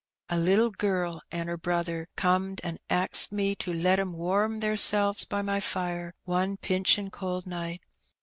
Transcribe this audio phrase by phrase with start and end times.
[0.29, 5.25] A little girl an' her brother comed an' axed me to let 'em warm theirselves
[5.25, 7.81] by my fire one pinchin' cold night.